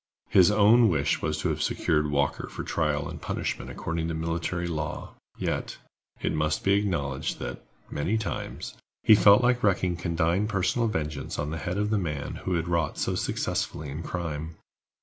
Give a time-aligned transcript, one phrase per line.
[0.29, 4.67] His own wish was to have secured Walker for trial and punishment according to military
[4.67, 5.77] law; yet,
[6.23, 11.51] it must be acknowledged that, many times, he felt like wreaking condign personal vengeance on
[11.51, 14.55] the head of the man who had wrought so successfully in crime.